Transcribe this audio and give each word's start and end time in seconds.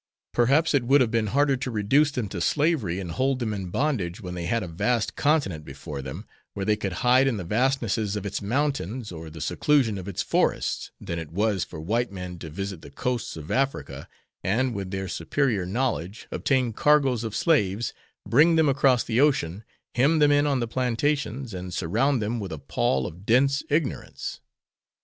Perhaps 0.33 0.73
it 0.73 0.83
would 0.83 0.99
have 0.99 1.11
been 1.11 1.27
harder 1.27 1.55
to 1.55 1.69
reduce 1.69 2.09
them 2.09 2.27
to 2.29 2.41
slavery 2.41 2.99
and 2.99 3.11
hold 3.11 3.37
them 3.37 3.53
in 3.53 3.69
bondage 3.69 4.19
when 4.19 4.33
they 4.33 4.45
had 4.47 4.63
a 4.63 4.67
vast 4.67 5.15
continent 5.15 5.63
before 5.63 6.01
them, 6.01 6.25
where 6.55 6.65
they 6.65 6.75
could 6.75 6.91
hide 7.05 7.27
in 7.27 7.37
the 7.37 7.43
vastnesses 7.43 8.15
of 8.15 8.25
its 8.25 8.41
mountains 8.41 9.11
or 9.11 9.29
the 9.29 9.39
seclusion 9.39 9.99
of 9.99 10.07
its 10.07 10.23
forests, 10.23 10.89
than 10.99 11.19
it 11.19 11.31
was 11.31 11.63
for 11.63 11.79
white 11.79 12.11
men 12.11 12.39
to 12.39 12.49
visit 12.49 12.81
the 12.81 12.89
coasts 12.89 13.37
of 13.37 13.51
Africa 13.51 14.09
and, 14.43 14.73
with 14.73 14.89
their 14.89 15.07
superior 15.07 15.67
knowledge, 15.67 16.25
obtain 16.31 16.73
cargoes 16.73 17.23
of 17.23 17.35
slaves, 17.35 17.93
bring 18.27 18.55
them 18.55 18.67
across 18.67 19.03
the 19.03 19.21
ocean, 19.21 19.63
hem 19.93 20.17
them 20.17 20.31
in 20.31 20.47
on 20.47 20.59
the 20.59 20.67
plantations, 20.67 21.53
and 21.53 21.75
surround 21.75 22.19
them 22.19 22.39
with 22.39 22.51
a 22.51 22.57
pall 22.57 23.05
of 23.05 23.23
dense 23.23 23.61
ignorance." 23.69 24.39